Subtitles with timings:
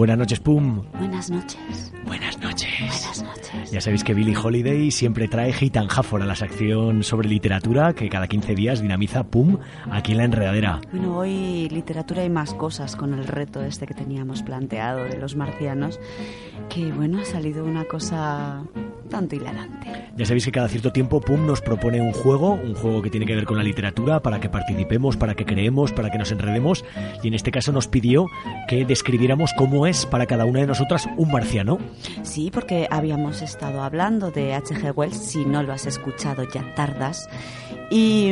[0.00, 0.82] Buenas noches, Pum.
[0.98, 1.92] Buenas noches.
[2.06, 2.70] Buenas noches.
[2.80, 3.70] Buenas noches.
[3.70, 7.92] Ya sabéis que Billie Holiday siempre trae Hit and Hafford a la sección sobre literatura
[7.92, 9.58] que cada 15 días dinamiza Pum
[9.90, 10.80] aquí en la enredadera.
[10.90, 15.36] Bueno, hoy literatura y más cosas con el reto este que teníamos planteado de los
[15.36, 16.00] marcianos,
[16.70, 18.62] que bueno, ha salido una cosa
[19.10, 20.10] tanto hilarante.
[20.16, 23.26] Ya sabéis que cada cierto tiempo Pum nos propone un juego, un juego que tiene
[23.26, 26.84] que ver con la literatura, para que participemos, para que creemos, para que nos enredemos,
[27.22, 28.26] y en este caso nos pidió
[28.68, 31.78] que describiéramos cómo es para cada una de nosotras un marciano.
[32.22, 34.92] Sí, porque habíamos estado hablando de H.G.
[34.96, 37.28] Wells, si no lo has escuchado ya tardas.
[37.90, 38.30] Y,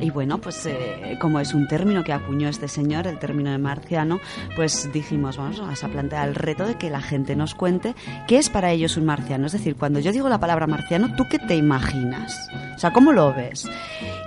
[0.00, 3.58] y bueno, pues eh, como es un término que acuñó este señor, el término de
[3.58, 4.20] marciano,
[4.54, 7.96] pues dijimos, vamos a plantear el reto de que la gente nos cuente
[8.28, 9.46] qué es para ellos un marciano.
[9.46, 12.48] Es decir, cuando yo digo la palabra marciano, ¿tú qué te imaginas?
[12.74, 13.68] O sea, ¿cómo lo ves?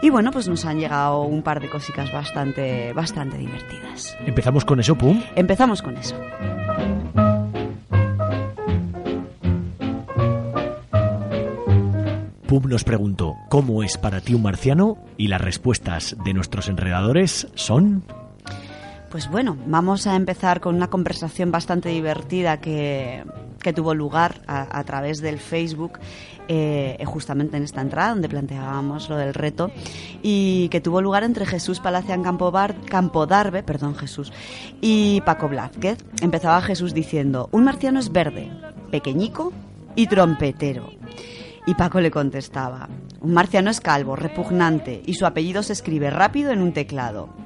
[0.02, 4.16] Y bueno, pues nos han llegado un par de cositas bastante, bastante divertidas.
[4.26, 5.22] ¿Empezamos con eso, Pum?
[5.36, 6.16] Empezamos con eso.
[12.48, 14.98] Pum nos preguntó, ¿cómo es para ti un marciano?
[15.18, 18.04] Y las respuestas de nuestros enredadores son...
[19.16, 23.24] Pues bueno, vamos a empezar con una conversación bastante divertida que,
[23.62, 26.00] que tuvo lugar a, través del Facebook,
[26.50, 29.72] eh, justamente en esta entrada donde planteábamos lo del reto,
[30.22, 34.34] y que tuvo lugar entre Jesús Palacian Campobar, Campodarbe, perdón Jesús,
[34.82, 36.04] y Paco Blázquez.
[36.20, 38.52] Empezaba Jesús diciendo, un marciano es verde,
[38.92, 39.54] pequeñico
[39.96, 40.90] y trompetero.
[41.66, 42.90] Y Paco le contestaba,
[43.22, 47.45] un marciano es calvo, repugnante, y su apellido se escribe rápido en un teclado.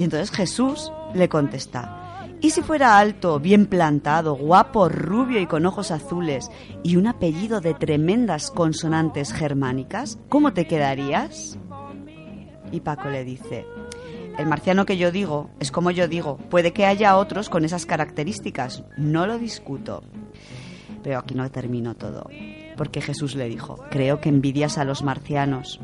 [0.00, 5.66] Y entonces Jesús le contesta, ¿y si fuera alto, bien plantado, guapo, rubio y con
[5.66, 6.50] ojos azules,
[6.82, 11.58] y un apellido de tremendas consonantes germánicas, ¿cómo te quedarías?
[12.72, 13.66] Y Paco le dice,
[14.38, 17.84] el marciano que yo digo es como yo digo, puede que haya otros con esas
[17.84, 20.02] características, no lo discuto.
[21.02, 22.26] Pero aquí no termino todo,
[22.78, 25.78] porque Jesús le dijo, creo que envidias a los marcianos.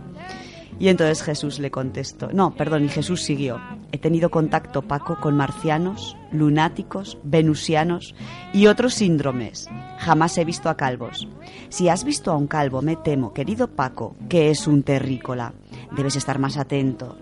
[0.79, 3.61] Y entonces Jesús le contestó, no, perdón, y Jesús siguió,
[3.97, 8.15] he tenido contacto, Paco, con marcianos, lunáticos, venusianos
[8.53, 9.69] y otros síndromes.
[9.99, 11.27] Jamás he visto a calvos.
[11.71, 15.55] Si has visto a un calvo, me temo, querido Paco, que es un terrícola.
[15.97, 17.17] Debes estar más atento.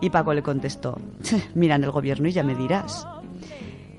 [0.00, 1.00] Y Paco le contestó,
[1.54, 3.06] mira en el gobierno y ya me dirás.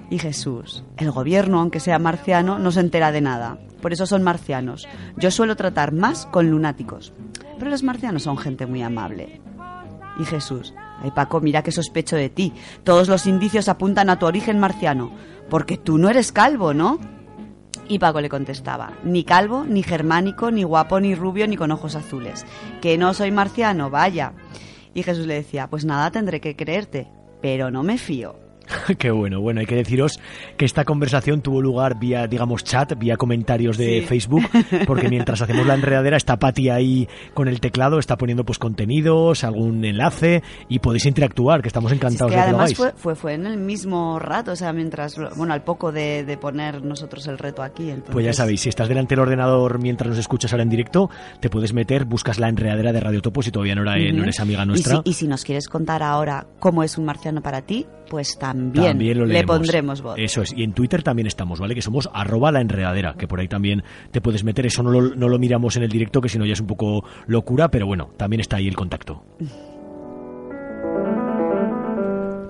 [0.09, 3.57] Y Jesús, el gobierno, aunque sea marciano, no se entera de nada.
[3.81, 4.87] Por eso son marcianos.
[5.17, 7.13] Yo suelo tratar más con lunáticos.
[7.59, 9.41] Pero los marcianos son gente muy amable.
[10.19, 12.53] Y Jesús, ay Paco, mira que sospecho de ti.
[12.83, 15.11] Todos los indicios apuntan a tu origen marciano.
[15.49, 16.99] Porque tú no eres calvo, ¿no?
[17.87, 21.95] Y Paco le contestaba, ni calvo, ni germánico, ni guapo, ni rubio, ni con ojos
[21.95, 22.45] azules.
[22.81, 24.33] Que no soy marciano, vaya.
[24.93, 27.09] Y Jesús le decía, pues nada, tendré que creerte,
[27.41, 28.42] pero no me fío.
[28.97, 29.41] Qué bueno.
[29.41, 30.19] Bueno, hay que deciros
[30.57, 34.05] que esta conversación tuvo lugar vía, digamos, chat, vía comentarios de Sí.
[34.07, 34.43] Facebook,
[34.87, 39.43] porque mientras hacemos la enredadera está Patti ahí con el teclado, está poniendo pues contenidos,
[39.43, 42.77] algún enlace y podéis interactuar, que estamos es encantados que de que lo además hagáis.
[42.77, 46.37] fue, fue, fue en el mismo rato, o sea, mientras, bueno, al poco de, de
[46.37, 47.83] poner nosotros el reto aquí.
[47.89, 51.09] Entonces, Pues ya sabéis, si estás delante del ordenador mientras nos escuchas ahora en directo,
[51.39, 54.23] te puedes meter, buscas la enredadera de Radio Topo si todavía no, era, eh, no
[54.23, 55.01] eres amiga Y nuestra.
[55.03, 58.62] si, y si nos quieres contar ahora cómo es un marciano para ti, pues también,
[58.71, 60.15] También lo le pondremos voz.
[60.17, 60.53] Eso es.
[60.55, 61.75] Y en Twitter también estamos, ¿vale?
[61.75, 64.65] Que somos arroba la enredadera, que por ahí también te puedes meter.
[64.65, 66.67] Eso no lo, no lo miramos en el directo, que si no ya es un
[66.67, 69.23] poco locura, pero bueno, también está ahí el contacto.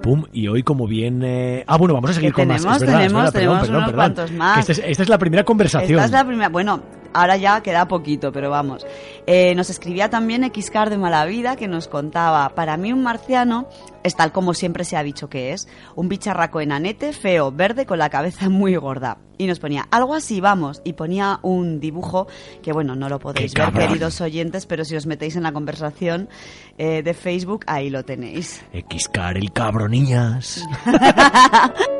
[0.01, 1.21] Pum, y hoy como bien...
[1.23, 2.57] eh, Ah, bueno, vamos a seguir con más.
[2.61, 4.13] tenemos, Es verdad, es tenemos, verdad, perdón, tenemos perdón, unos perdón.
[4.15, 4.69] cuantos más.
[4.69, 5.91] Es, esta es la primera conversación.
[5.99, 6.49] Esta es la primera.
[6.49, 8.85] Bueno, ahora ya queda poquito, pero vamos.
[9.25, 13.67] Eh, nos escribía también Xcar de Malavida que nos contaba: Para mí, un marciano
[14.03, 17.99] es tal como siempre se ha dicho que es: un bicharraco enanete, feo, verde, con
[17.99, 19.17] la cabeza muy gorda.
[19.37, 20.81] Y nos ponía algo así, vamos.
[20.83, 22.27] Y ponía un dibujo
[22.61, 25.51] que, bueno, no lo podéis ¡Qué ver, queridos oyentes, pero si os metéis en la
[25.51, 26.29] conversación
[26.77, 28.63] eh, de Facebook, ahí lo tenéis.
[28.73, 30.63] Xcar, el cabro, niñas.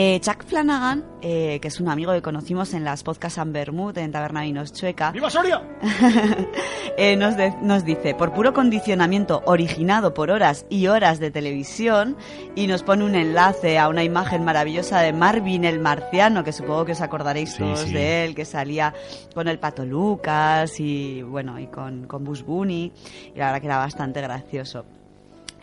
[0.00, 3.98] Eh, Chuck Flanagan, eh, que es un amigo que conocimos en las podcasts San Bermud,
[3.98, 5.60] en Taberna Vinos Chueca, ¡Viva Soria!
[6.96, 12.16] eh, nos, de- nos dice, por puro condicionamiento originado por horas y horas de televisión,
[12.54, 16.84] y nos pone un enlace a una imagen maravillosa de Marvin el marciano, que supongo
[16.84, 17.92] que os acordaréis Sí, todos sí.
[17.92, 18.94] de él, que salía
[19.34, 22.92] con el pato Lucas y bueno, y con, con Bush Bunny,
[23.34, 24.84] y la verdad que era bastante gracioso.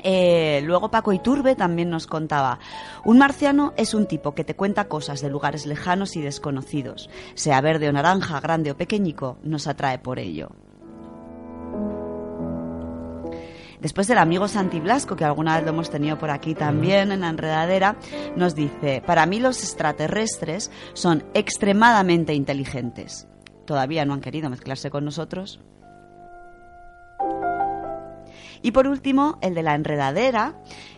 [0.08, 2.60] Eh, luego Paco Iturbe también nos contaba,
[3.06, 7.60] un marciano es un tipo que te cuenta cosas de lugares lejanos y desconocidos, sea
[7.60, 10.50] verde o naranja, grande o pequeñico, nos atrae por ello.
[13.82, 17.22] Después del amigo Santi Blasco, que alguna vez lo hemos tenido por aquí también en
[17.22, 17.96] la enredadera,
[18.36, 23.28] nos dice, para mí los extraterrestres son extremadamente inteligentes.
[23.66, 25.60] Todavía no han querido mezclarse con nosotros.
[28.66, 30.56] Y por último, el de la enredadera,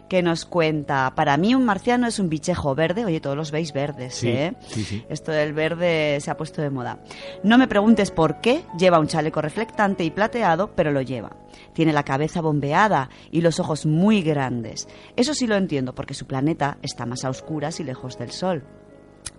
[0.07, 3.73] que nos cuenta, para mí un marciano es un bichejo verde, oye, todos los veis
[3.73, 4.55] verdes, ¿eh?
[4.69, 5.05] Sí, sí.
[5.09, 6.99] Esto del verde se ha puesto de moda.
[7.43, 11.35] No me preguntes por qué, lleva un chaleco reflectante y plateado, pero lo lleva.
[11.73, 14.87] Tiene la cabeza bombeada y los ojos muy grandes.
[15.17, 18.63] Eso sí lo entiendo, porque su planeta está más a oscuras y lejos del Sol.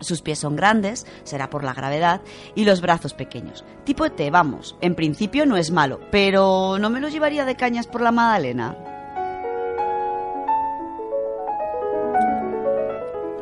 [0.00, 2.20] Sus pies son grandes, será por la gravedad,
[2.54, 3.64] y los brazos pequeños.
[3.84, 4.76] Tipo ET, vamos.
[4.80, 8.76] En principio no es malo, pero ¿no me lo llevaría de cañas por la Madalena?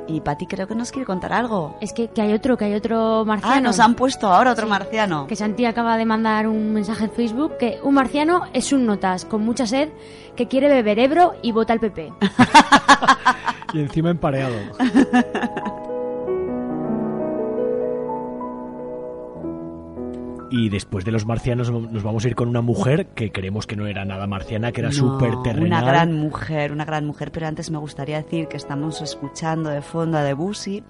[0.09, 1.77] Y Pati creo que nos quiere contar algo.
[1.81, 3.57] Es que, que hay otro, que hay otro marciano.
[3.57, 4.71] Ah, nos han puesto ahora otro Sí.
[4.71, 5.27] marciano.
[5.27, 9.25] Que Santi acaba de mandar un mensaje en Facebook que un marciano es un notas
[9.25, 9.89] con mucha sed
[10.37, 12.13] que quiere beber Ebro y vota al PP.
[13.75, 14.55] Y encima empareado.
[20.51, 23.75] Y después de los marcianos nos vamos a ir con una mujer que creemos que
[23.75, 25.67] no era nada marciana, que era No, súper terrenal.
[25.67, 27.33] Una gran mujer, una gran mujer.
[27.33, 30.85] Pero antes me gustaría decir que estamos escuchando de fondo a Debussy,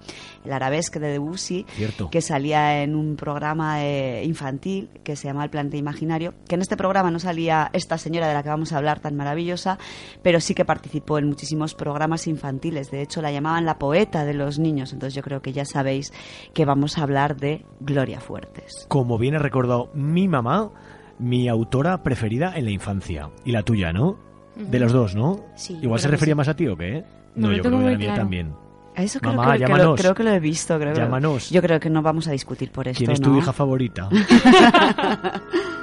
[0.45, 2.09] el arabesque de Debussy, Cierto.
[2.11, 6.35] que salía en un programa eh, infantil que se llama El Planeta Imaginario.
[6.47, 9.15] Que en este programa no salía esta señora de la que vamos a hablar tan
[9.15, 9.79] maravillosa,
[10.21, 12.91] pero sí que participó en muchísimos programas infantiles.
[12.91, 14.93] De hecho, la llamaban la poeta de los niños.
[14.93, 16.13] Entonces, yo creo que ya sabéis
[16.53, 18.85] que vamos a hablar de Gloria Fuertes.
[18.87, 20.69] Como bien ha recordado mi mamá,
[21.19, 23.29] mi autora preferida en la infancia.
[23.45, 24.17] Y la tuya, ¿no?
[24.55, 25.45] De los dos, ¿no?
[25.55, 26.37] Sí, Igual se refería sí.
[26.37, 27.03] más a ti o qué?
[27.35, 28.21] No, lo yo creo que mía claro.
[28.21, 28.53] también.
[28.95, 30.79] A Eso creo, Mamá, que, que lo, creo que lo he visto.
[30.79, 31.51] Creo Llámanos.
[31.51, 32.97] Yo creo que no vamos a discutir por esto.
[32.97, 33.37] ¿Quién es tu ¿no?
[33.37, 34.09] hija favorita?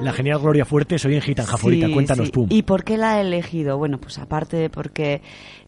[0.00, 1.86] La genial Gloria Fuerte, soy en Gitanja Favorita.
[1.86, 2.32] Sí, Cuéntanos, sí.
[2.32, 2.46] pum.
[2.50, 3.76] ¿Y por qué la he elegido?
[3.76, 5.20] Bueno, pues aparte de porque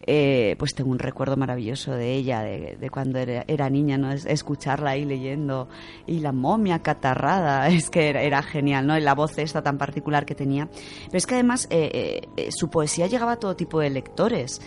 [0.07, 4.11] eh, pues tengo un recuerdo maravilloso de ella, de, de cuando era, era niña, ¿no?
[4.11, 5.69] Es- escucharla ahí leyendo
[6.07, 8.97] y la momia catarrada, es que era, era genial, ¿no?
[8.97, 10.67] Y la voz esta tan particular que tenía.
[11.05, 14.61] Pero es que además eh, eh, su poesía llegaba a todo tipo de lectores,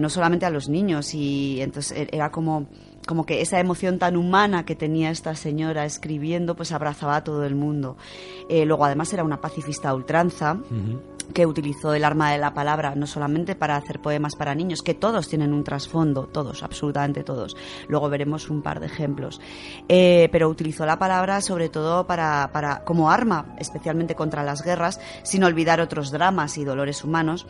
[0.00, 2.66] no solamente a los niños, y entonces eh, era como
[3.06, 7.44] como que esa emoción tan humana que tenía esta señora escribiendo, pues abrazaba a todo
[7.44, 7.96] el mundo.
[8.48, 10.58] Eh, luego, además, era una pacifista a ultranza
[11.32, 14.94] que utilizó el arma de la palabra no solamente para hacer poemas para niños, que
[14.94, 17.56] todos tienen un trasfondo, todos, absolutamente todos.
[17.88, 19.40] Luego veremos un par de ejemplos.
[19.88, 25.00] Eh, pero utilizó la palabra sobre todo para, para, como arma, especialmente contra las guerras,
[25.22, 27.46] sin olvidar otros dramas y dolores humanos.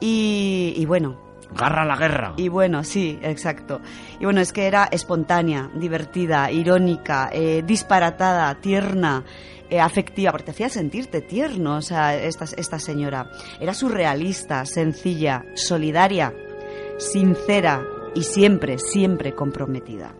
[0.00, 2.34] Y, y bueno, ¡Garra la guerra!
[2.36, 3.80] y bueno, sí, exacto.
[4.18, 9.24] Y bueno, es que era espontánea, divertida, irónica, eh, disparatada, tierna,
[9.68, 13.30] eh, afectiva, porque te hacía sentirte tierno, o sea, esta, esta señora.
[13.60, 16.34] Era surrealista, sencilla, solidaria,
[16.98, 20.14] sincera y siempre, siempre comprometida.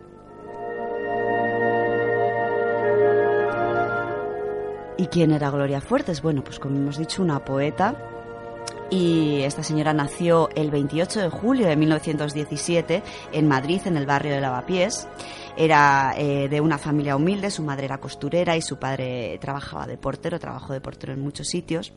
[4.97, 6.21] ¿Y quién era Gloria Fuertes?
[6.21, 8.10] Bueno, pues como hemos dicho, una poeta
[8.91, 13.01] y esta señora nació el 28 de julio de 1917
[13.31, 15.07] en Madrid, en el barrio de Lavapiés.
[15.55, 19.97] Era eh, de una familia humilde, su madre era costurera y su padre trabajaba de
[19.97, 21.93] portero, trabajó de portero en muchos sitios.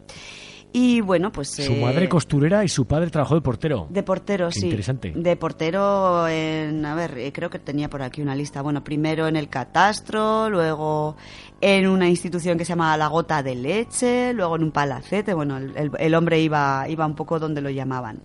[0.77, 1.51] Y bueno, pues...
[1.51, 3.87] Su eh, madre costurera y su padre trabajó de portero.
[3.91, 4.65] de portero, Qué sí.
[4.67, 5.13] interesante.
[5.15, 8.61] De portero en, a ver, eh, creo que tenía por aquí una lista.
[8.61, 11.15] Bueno, primero en el catastro, luego
[11.61, 15.33] en una institución que se llama La Gota de Leche, luego en un palacete.
[15.33, 18.21] Bueno, el hombre iba, iba un poco donde lo llamaban.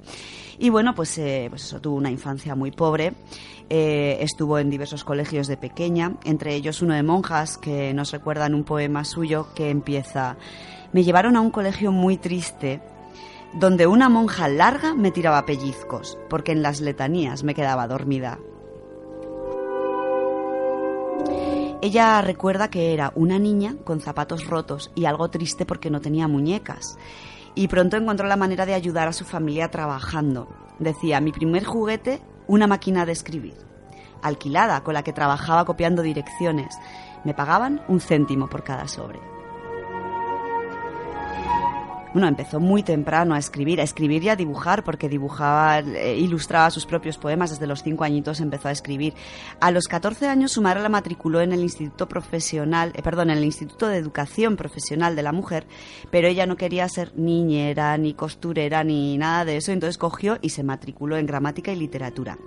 [0.57, 3.13] Y bueno, pues, eh, pues eso, tuvo una infancia muy pobre.
[3.69, 8.55] Eh, estuvo en diversos colegios de pequeña, entre ellos uno de monjas, que nos recuerdan
[8.55, 10.35] un poema suyo que empieza...
[10.91, 12.81] Me llevaron a un colegio muy triste
[13.53, 18.39] donde una monja larga me tiraba pellizcos, porque en las letanías me quedaba dormida.
[21.81, 26.27] Ella recuerda que era una niña con zapatos rotos y algo triste porque no tenía
[26.27, 26.97] muñecas.
[27.55, 30.49] Y pronto encontró la manera de ayudar a su familia trabajando.
[30.77, 33.55] Decía, mi primer juguete, una máquina de escribir.
[34.21, 36.75] Alquilada, con la que trabajaba copiando direcciones.
[37.23, 39.38] Me pagaban un céntimo por cada sobre.
[42.11, 46.71] Bueno, empezó muy temprano a escribir, a escribir y a dibujar, porque dibujaba, eh, ilustraba
[46.71, 47.51] sus propios poemas.
[47.51, 49.13] Desde los cinco añitos empezó a escribir.
[49.59, 53.37] A los 14 años su madre la matriculó en el Instituto Profesional, eh, perdón, en
[53.37, 55.67] el Instituto de Educación Profesional de la Mujer,
[56.09, 60.49] pero ella no quería ser niñera, ni costurera, ni nada de eso, entonces cogió y
[60.49, 62.39] se matriculó en gramática y literatura.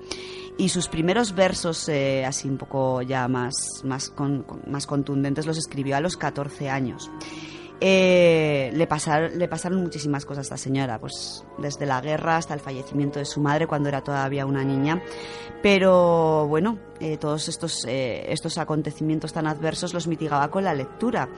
[0.59, 3.55] Y sus primeros versos, eh, así un poco ya más,
[3.85, 7.11] más, con- con- más contundentes, los escribió a los 14 años.
[7.85, 13.19] Eh, le, pasaron muchísimas cosas a esta señora, pues desde la guerra hasta el fallecimiento
[13.19, 15.03] de su madre cuando era todavía una niña.
[15.65, 21.29] Pero bueno, eh, todos estos, eh, estos acontecimientos tan adversos los mitigaba con la lectura.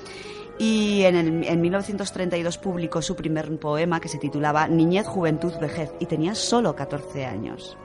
[0.59, 6.05] Y en, en 1932 publicó su primer poema que se titulaba Niñez, Juventud, Vejez y
[6.05, 7.79] tenía solo 14 años.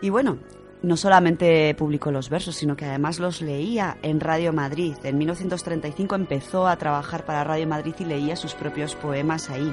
[0.00, 0.38] Y bueno,
[0.82, 4.94] no solamente publicó los versos, sino que además los leía en Radio Madrid.
[5.04, 9.72] En 1935 empezó a trabajar para Radio Madrid y leía sus propios poemas ahí.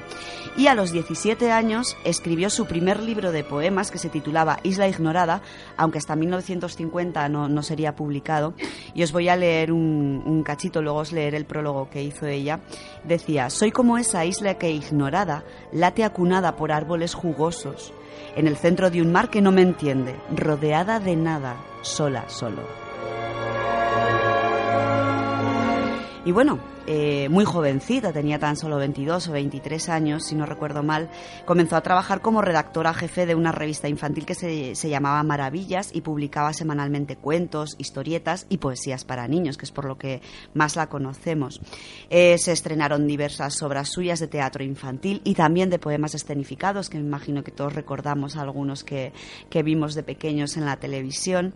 [0.55, 4.87] Y a los 17 años escribió su primer libro de poemas que se titulaba Isla
[4.87, 5.41] Ignorada,
[5.77, 8.53] aunque hasta 1950 no, sería publicado.
[8.93, 12.27] Y os voy a leer un, un cachito, luego os leeré el prólogo que hizo
[12.27, 12.59] ella.
[13.03, 17.93] Decía, soy como esa isla que ignorada late acunada por árboles jugosos
[18.35, 22.61] en el centro de un mar que no me entiende, rodeada de nada, sola, solo.
[26.25, 26.59] Y bueno,
[26.91, 31.07] eh, muy jovencita, tenía tan solo 22 o 23 años, si no recuerdo mal,
[31.45, 36.01] comenzó a trabajar como redactora jefe de una revista infantil que se, llamaba Maravillas y
[36.01, 40.23] publicaba semanalmente cuentos, historietas y poesías para niños, que es por lo que
[40.55, 41.61] más la conocemos.
[42.09, 46.97] Eh, se estrenaron diversas obras suyas de teatro infantil y también de poemas escenificados, que
[46.97, 49.13] me imagino que todos recordamos algunos que,
[49.63, 51.53] vimos de pequeños en la televisión.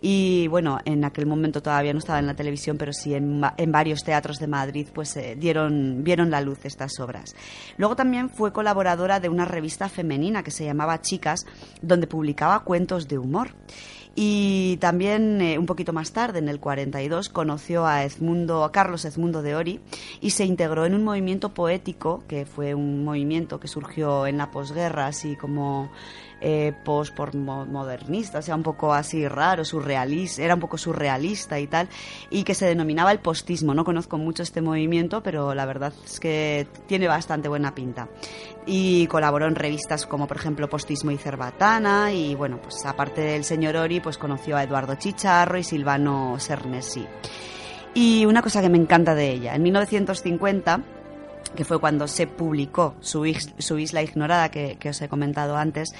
[0.00, 4.04] Y bueno, en aquel momento todavía no estaba en la televisión, pero sí en varios
[4.04, 7.34] teatros de Madrid pues eh, dieron, vieron la luz estas obras.
[7.76, 11.46] Luego también fue colaboradora de una revista femenina que se llamaba Chicas,
[11.82, 13.50] donde publicaba cuentos de humor.
[14.18, 19.04] Y también eh, un poquito más tarde, en el 42, conoció a, Edmundo, a Carlos
[19.04, 19.80] Edmundo de Ori
[20.22, 24.50] y se integró en un movimiento poético, que fue un movimiento que surgió en la
[24.50, 25.90] posguerra, así como
[26.40, 31.66] eh, post modernista, o sea, un poco así raro, surrealista, era un poco surrealista y
[31.66, 31.88] tal,
[32.30, 33.74] y que se denominaba el postismo.
[33.74, 38.08] No conozco mucho este movimiento, pero la verdad es que tiene bastante buena pinta.
[38.66, 43.44] Y colaboró en revistas como, por ejemplo, Postismo y Cerbatana, y bueno, pues aparte del
[43.44, 47.06] señor Ori, pues conoció a Eduardo Chicharro y Silvano Cernesi.
[47.94, 50.95] Y una cosa que me encanta de ella, en 1950
[51.50, 55.94] que fue cuando se publicó su, Isla Ignorada, que, os he comentado antes,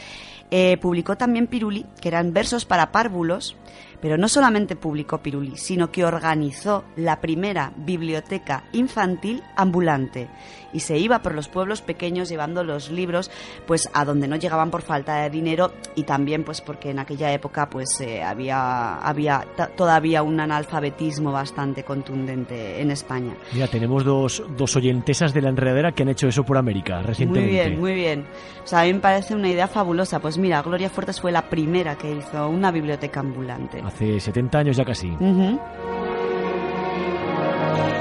[0.50, 3.56] eh, publicó también Piruli, que eran versos para párvulos,
[4.00, 10.28] pero no solamente publicó Piruli, sino que organizó la primera biblioteca infantil ambulante
[10.72, 13.30] y se iba por los pueblos pequeños llevando los libros
[13.66, 17.32] pues a donde no llegaban por falta de dinero y también pues porque en aquella
[17.32, 23.34] época pues eh, había había todavía un analfabetismo bastante contundente en España.
[23.52, 27.52] Mira, tenemos dos, dos oyentesas de la enredadera que han hecho eso por América recientemente.
[27.52, 28.26] Muy bien, muy bien.
[28.62, 30.20] O sea, a mí me parece una idea fabulosa.
[30.20, 33.82] Pues mira, Gloria Fuertes fue la primera que hizo una biblioteca ambulante.
[33.86, 35.08] Hace 70 años ya casi.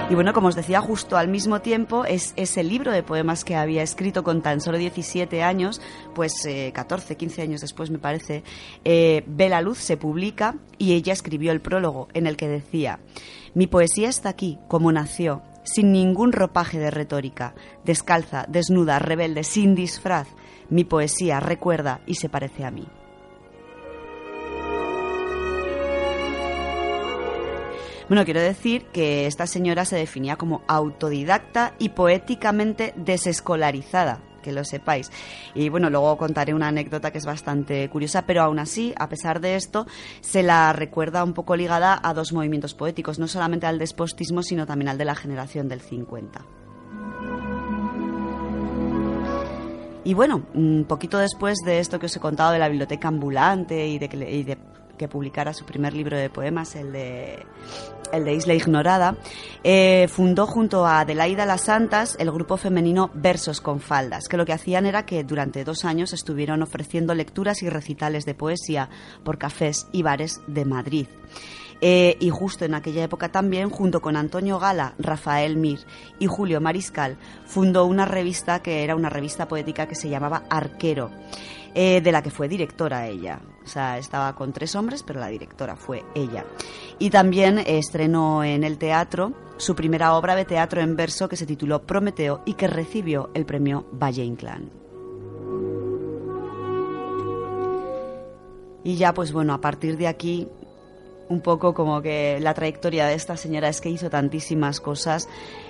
[0.07, 3.55] Y bueno, como os decía, justo al mismo tiempo es ese libro de poemas que
[3.55, 5.81] había escrito con tan solo 17 años,
[6.15, 8.43] pues 14, eh, 15 años después me parece,
[8.83, 12.99] eh, ve la luz, se publica y ella escribió el prólogo en el que decía,
[13.53, 19.75] mi poesía está aquí, como nació, sin ningún ropaje de retórica, descalza, desnuda, rebelde, sin
[19.75, 20.27] disfraz.
[20.69, 22.87] Mi poesía recuerda y se parece a mí.
[28.07, 34.63] Bueno, quiero decir que esta señora se definía como autodidacta y poéticamente desescolarizada, que lo
[34.63, 35.11] sepáis.
[35.55, 39.41] Y bueno, luego contaré una anécdota que es bastante curiosa, pero aún así, a pesar
[39.41, 39.87] de esto,
[40.21, 44.67] se la recuerda un poco ligada a dos movimientos poéticos, no solamente al despostismo, sino
[44.67, 46.45] también al de la generación del 50.
[50.03, 53.87] Y bueno, un poquito después de esto que os he contado de la biblioteca ambulante
[53.87, 54.55] y de, y de
[54.97, 57.45] que publicara su primer libro de poemas, el de,
[58.11, 59.17] el de Isla Ignorada,
[59.63, 64.45] eh, fundó junto a Adelaida Las Santas el grupo femenino Versos con Faldas, que lo
[64.45, 68.89] que hacían era que durante dos años estuvieron ofreciendo lecturas y recitales de poesía
[69.23, 71.07] por cafés y bares de Madrid.
[71.81, 75.79] Eh, y justo en aquella época también, junto con Antonio Gala, Rafael Mir
[76.19, 81.11] y Julio Mariscal, fundó una revista que era una revista poética que se llamaba Arquero.
[81.77, 83.41] Eh, de la que fue directora ella.
[83.61, 86.45] O sea, estaba con tres hombres, pero la directora fue ella.
[86.99, 91.45] Y también estrenó en el teatro su primera obra de teatro en verso que se
[91.45, 94.71] tituló Prometeo y que recibió el premio Valle Inclán.
[98.85, 100.47] Y ya, pues bueno, a partir de aquí
[101.27, 105.27] un poco como que la trayectoria de esta señora es que hizo tantísimas cosas.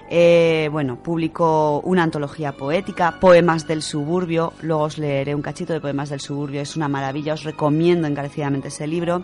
[0.10, 5.82] Eh, bueno, publicó una antología poética, Poemas del Suburbio, luego os leeré un cachito de
[5.82, 9.24] Poemas del Suburbio, es una maravilla, os recomiendo encarecidamente ese libro.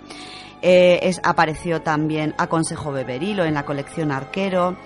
[0.61, 4.77] Eh, es, apareció también a Consejo Beberilo en la colección Arquero.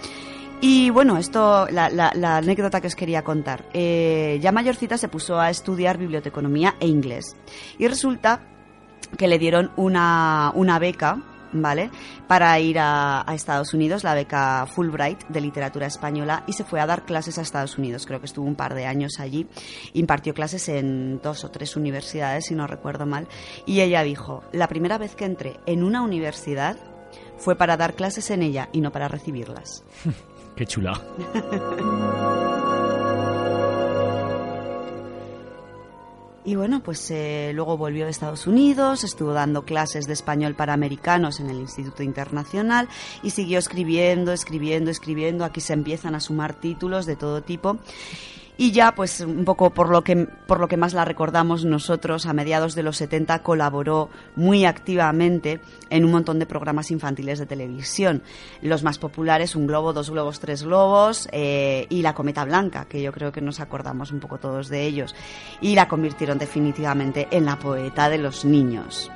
[0.61, 3.65] Y bueno, esto, la, la, anécdota que os quería contar.
[3.73, 7.35] Eh, ya mayorcita se puso a estudiar biblioteconomía e inglés.
[7.77, 8.41] Y resulta
[9.17, 11.21] que le dieron una, una beca
[11.61, 11.89] ¿vale?
[12.27, 16.85] Para ir a, Estados Unidos, la beca Fulbright de literatura española, y se fue a
[16.85, 18.05] dar clases a Estados Unidos.
[18.05, 19.47] Creo que estuvo un par de años allí.
[19.93, 23.27] Impartió clases en dos o tres universidades, si no recuerdo mal.
[23.65, 26.77] Y ella dijo, la primera vez que entré en una universidad
[27.37, 29.83] fue para dar clases en ella y no para recibirlas.
[30.55, 31.01] Qué chula.
[36.45, 40.73] Y bueno, pues eh, luego volvió de Estados Unidos, estuvo dando clases de español para
[40.73, 42.87] americanos en el Instituto Internacional
[43.23, 45.43] y siguió escribiendo, escribiendo, escribiendo.
[45.43, 47.79] Aquí se empiezan a sumar títulos de todo tipo
[48.57, 52.25] y ya pues un poco por lo que por lo que más la recordamos nosotros
[52.25, 55.59] a mediados de los 70 colaboró muy activamente
[55.89, 58.23] en un montón de programas infantiles de televisión
[58.61, 63.01] los más populares un globo dos globos tres globos eh, y la cometa blanca que
[63.01, 65.15] yo creo que nos acordamos un poco todos de ellos
[65.61, 69.11] y la convirtieron definitivamente en la poeta de los niños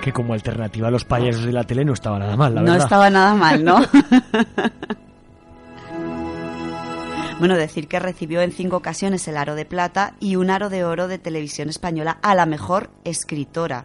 [0.00, 2.76] que como alternativa a los payasos de la tele no estaba nada mal, la verdad.
[2.76, 3.80] No estaba nada mal, ¿no?
[7.38, 10.84] Bueno, decir que recibió en cinco ocasiones el Aro de Plata y un Aro de
[10.84, 13.84] Oro de Televisión Española a la mejor escritora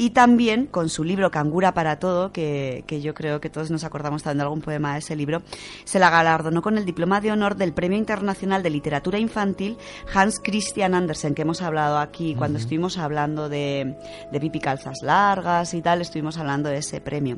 [0.00, 4.22] y también con su libro Cangura para todo, que, yo creo que todos nos acordamos
[4.22, 5.42] también de algún poema de ese libro,
[5.84, 9.76] se la galardonó con el diploma de honor del Premio Internacional de Literatura Infantil
[10.14, 13.94] Hans Christian Andersen, que hemos hablado aquí cuando estuvimos hablando de,
[14.32, 17.36] de Pipi Calzas Largas y tal, estuvimos hablando de ese premio.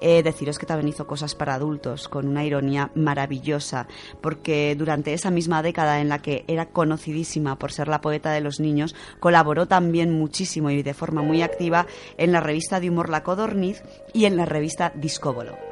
[0.00, 3.86] Eh, deciros que también hizo cosas para adultos, con una ironía maravillosa,
[4.22, 8.40] porque durante esa misma década en la que era conocidísima por ser la poeta de
[8.40, 11.86] los niños, colaboró también muchísimo y de forma muy activa
[12.16, 15.70] en la revista de humor La Codorniz y en la revista Discóbolo.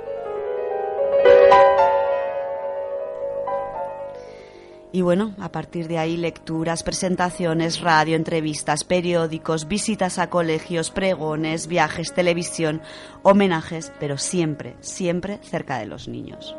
[4.90, 11.66] Y bueno, a partir de ahí lecturas, presentaciones, radio, entrevistas, periódicos, visitas a colegios, pregones,
[11.66, 12.80] viajes, televisión,
[13.22, 16.56] homenajes, pero siempre, siempre cerca de los niños.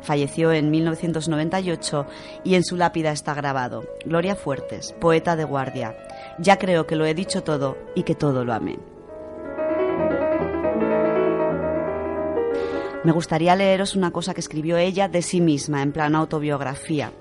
[0.00, 2.06] Falleció en 1998
[2.44, 5.96] y en su lápida está grabado Gloria Fuertes, poeta de guardia.
[6.38, 8.78] Ya creo que lo he dicho todo y que todo lo amé.
[13.04, 17.12] Me gustaría leeros una cosa que escribió ella de sí misma, en plan autobiografía.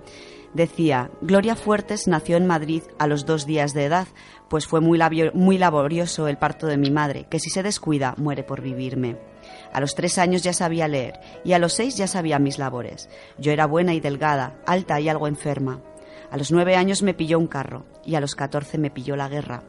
[0.54, 4.08] Decía, Gloria Fuertes nació en Madrid a los dos días de edad,
[4.50, 5.00] pues fue muy,
[5.34, 9.18] muy laborioso el parto de mi madre, que si se descuida muere por vivirme.
[9.74, 13.10] A los tres años ya sabía leer y a los seis ya sabía mis labores.
[13.40, 15.82] Yo era buena y delgada, alta y algo enferma.
[16.32, 19.28] A los nueve años me pilló un carro y a los catorce me pilló la
[19.28, 19.64] guerra.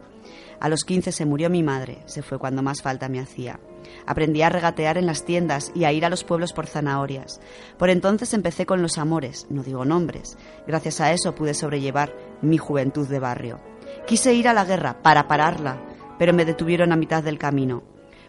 [0.60, 3.58] A los quince se murió mi madre, se fue cuando más falta me hacía.
[4.06, 7.40] Aprendí a regatear en las tiendas y a ir a los pueblos por zanahorias.
[7.78, 10.38] Por entonces empecé con los amores, no digo nombres.
[10.64, 13.58] Gracias a eso pude sobrellevar mi juventud de barrio.
[14.06, 15.82] Quise ir a la guerra para pararla,
[16.16, 17.82] pero me detuvieron a mitad del camino.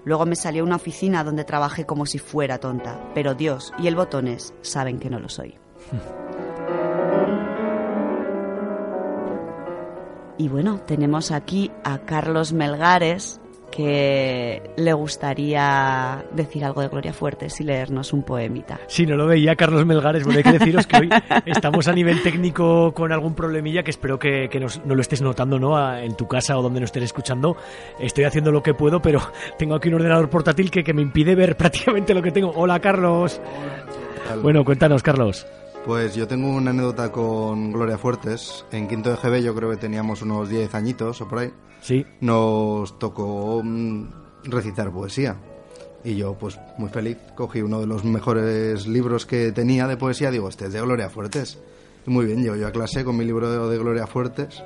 [0.06, 3.96] Luego me salió una oficina donde trabajé como si fuera tonta, pero Dios y el
[3.96, 5.56] botones saben que no lo soy.
[10.44, 13.40] Y bueno, tenemos aquí a Carlos Melgares,
[13.72, 18.78] que le gustaría decir algo de Gloria Fuertes y leernos un poemita.
[18.88, 20.26] Sí, no lo veía Carlos Melgares.
[20.26, 21.10] Bueno, hay que deciros que hoy
[21.46, 24.50] estamos a nivel técnico con algún problemilla que espero que,
[24.84, 25.96] no lo estés notando ¿no?
[25.96, 27.56] en tu casa o donde nos estés escuchando.
[27.98, 29.22] Estoy haciendo lo que puedo, pero
[29.58, 32.52] tengo aquí un ordenador portátil que, que me impide ver prácticamente lo que tengo.
[32.54, 33.40] Hola, Carlos.
[34.42, 35.48] Bueno, cuéntanos, Carlos.
[35.86, 38.66] Pues yo tengo una anécdota con Gloria Fuertes.
[38.72, 41.52] En quinto de GB yo creo que teníamos unos 10 añitos o por ahí.
[41.82, 42.06] Sí.
[42.22, 44.08] Nos tocó mm,
[44.46, 45.36] recitar poesía.
[46.06, 50.32] Y yo, pues muy feliz, cogí uno de los mejores libros que tenía de poesía.
[50.32, 51.60] Digo, este es de Gloria Fuertes.
[52.08, 54.64] Y muy bien, yo, yo a clase con mi libro de, Gloria Fuertes.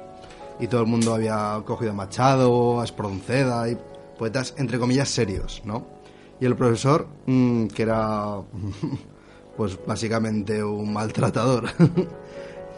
[0.59, 3.77] Y todo el mundo había cogido a Machado, a Espronceda y
[4.19, 5.87] poetas, entre comillas, serios, ¿no?
[6.39, 8.35] Y el profesor, mm, que era
[9.57, 11.65] pues básicamente un maltratador.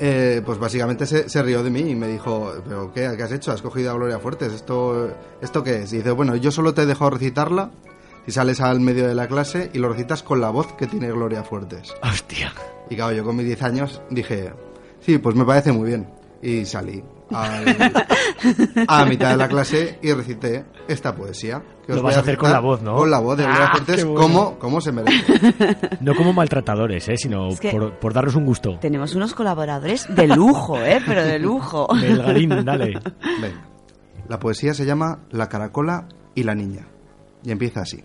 [0.01, 3.51] Eh, pues básicamente se, rió de mí y me dijo, ¿pero qué, qué has hecho?
[3.51, 4.53] ¿Has cogido a Gloria Fuertes?
[4.53, 5.91] ¿Esto, ¿Esto qué es?
[5.91, 7.71] Y dice, bueno, yo solo te he dejado recitarla
[8.25, 11.11] si sales al medio de la clase y lo recitas con la voz que tiene
[11.11, 11.93] Gloria Fuertes.
[12.01, 12.53] Hostia.
[12.89, 14.53] Y claro, yo con mis 10 años dije,
[15.01, 16.07] sí, pues me parece muy bien.
[16.41, 18.05] Y salí al-
[18.87, 21.61] a mitad de la clase y recité esta poesía.
[21.85, 22.95] que os Lo vas a hacer con la voz, ¿no?
[22.95, 24.13] Con la voz de Gloria Ah, bueno.
[24.15, 25.97] como, como se merece.
[26.01, 27.17] No como maltratadores, ¿eh?
[27.17, 28.77] sino Es que- por, por darnos un gusto.
[28.79, 31.01] Tenemos unos colaboradores de lujo, ¿eh?
[31.05, 31.87] Pero de lujo.
[31.93, 32.99] Melgarín, dale.
[33.41, 33.65] Venga.
[34.29, 36.87] La poesía se llama La caracola y la niña.
[37.43, 38.01] Y empieza así.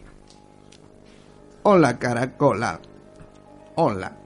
[1.63, 2.81] Hola, caracola.
[3.77, 4.17] Hola.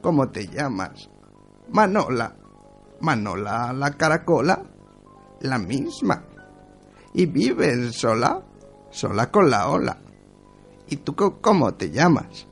[0.00, 1.08] ¿Cómo te llamas?
[1.70, 2.34] Manola.
[3.00, 4.62] Manola, la caracola.
[5.40, 6.22] La misma.
[7.14, 8.42] ¿Y vives sola?
[8.90, 9.98] Sola con la ola.
[10.88, 12.46] ¿Y tú cómo te llamas?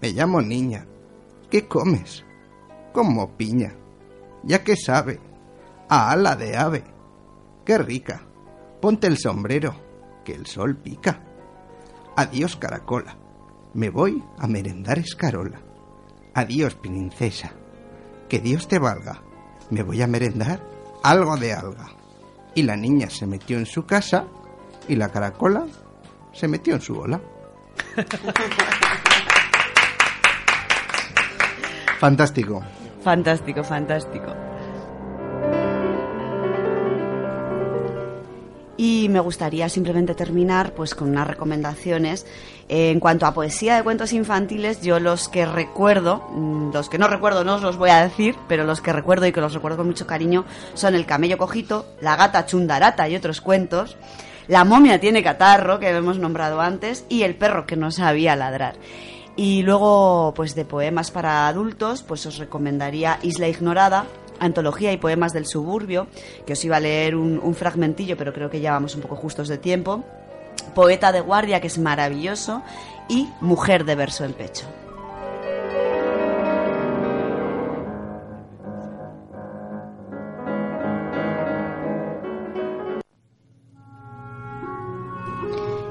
[0.00, 0.86] Me llamo niña.
[1.50, 2.24] ¿Qué comes?
[2.92, 3.74] Como piña.
[4.42, 5.20] Ya que sabe.
[5.88, 6.84] A ala de ave.
[7.64, 8.22] ¡Qué rica!
[8.80, 9.74] Ponte el sombrero,
[10.24, 11.22] que el sol pica.
[12.16, 13.16] Adiós, caracola.
[13.74, 15.60] Me voy a merendar escarola.
[16.34, 17.52] Adiós, princesa.
[18.28, 19.22] Que Dios te valga.
[19.70, 20.60] Me voy a merendar
[21.02, 21.86] algo de alga.
[22.54, 24.24] Y la niña se metió en su casa
[24.88, 25.66] y la caracola
[26.32, 27.20] se metió en su ola.
[32.00, 32.62] Fantástico.
[33.02, 34.47] Fantástico, fantástico.
[38.78, 42.24] Y me gustaría simplemente terminar pues con unas recomendaciones.
[42.68, 46.96] Eh, en cuanto a poesía de cuentos infantiles, yo los que recuerdo, mm, los que
[46.96, 49.52] no recuerdo no os los voy a decir, pero los que recuerdo y que los
[49.52, 53.96] recuerdo con mucho cariño son El camello cojito, La gata chundarata y otros cuentos,
[54.46, 58.76] La momia tiene catarro, que hemos nombrado antes, y El perro que no sabía ladrar.
[59.34, 64.06] Y luego, pues de poemas para adultos, pues os recomendaría Isla Ignorada,
[64.40, 66.06] Antología y Poemas del Suburbio,
[66.46, 69.48] que os iba a leer un, fragmentillo, pero creo que ya vamos un poco justos
[69.48, 70.04] de tiempo.
[70.74, 72.62] Poeta de Guardia, que es maravilloso,
[73.08, 74.66] y Mujer de Verso en Pecho.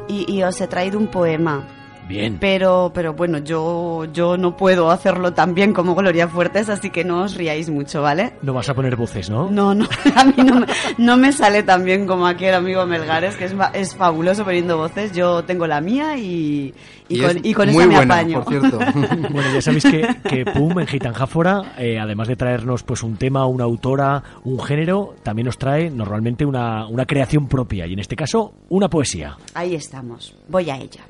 [0.10, 1.77] Y os he traído un poema
[2.08, 2.38] Bien.
[2.39, 7.04] pero, pero bueno, yo, yo no puedo hacerlo tan bien como Gloria Fuertes, así que
[7.04, 8.34] no os riáis mucho, ¿vale?
[8.41, 9.50] No vas a poner voces, ¿no?
[9.52, 10.67] No, no, a mí no me,
[10.98, 14.78] no me sale tan bien como aquí el amigo Melgares, que es, es fabuloso poniendo
[14.78, 15.12] voces.
[15.13, 16.74] Yo tengo la mía y,
[17.10, 18.43] y, Y con, es y con muy esa me buena, apaño.
[18.43, 18.80] por cierto.
[19.30, 23.46] Bueno, ya sabéis que, que Pum en Gitanjáfora, eh, además de traernos pues un tema,
[23.46, 28.15] una autora, un género, también nos trae normalmente una, una creación propia y en este
[28.15, 29.38] caso una poesía.
[29.54, 31.02] Ahí estamos, voy a ella.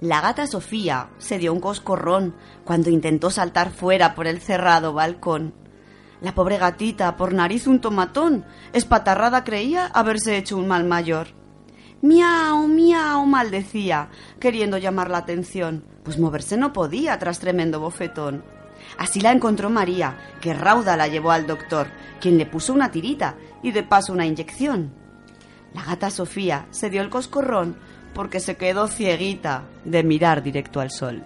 [0.00, 2.34] La gata Sofía se dio un coscorrón
[2.64, 5.54] cuando intentó saltar fuera por el cerrado balcón.
[6.20, 11.28] La pobre gatita, por nariz un tomatón, espatarrada creía haberse hecho un mal mayor.
[12.02, 18.44] Miau, miau, maldecía, queriendo llamar la atención, pues moverse no podía tras tremendo bofetón.
[18.98, 21.88] Así la encontró María, que rauda la llevó al doctor,
[22.20, 24.92] quien le puso una tirita y de paso una inyección.
[25.74, 27.76] La gata Sofía se dio el coscorrón
[28.16, 31.22] porque se quedó cieguita de mirar directo al sol.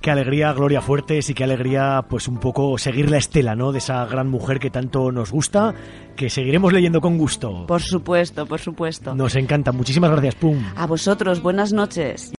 [0.00, 3.70] Qué alegría, Gloria Fuertes, y qué alegría, pues un poco seguir la estela, ¿no?
[3.70, 5.74] De esa gran mujer que tanto nos gusta,
[6.16, 7.66] que seguiremos leyendo con gusto.
[7.66, 9.14] Por supuesto, por supuesto.
[9.14, 9.72] Nos encanta.
[9.72, 10.58] Muchísimas gracias, Pum.
[10.74, 12.28] A vosotros, buenas noches.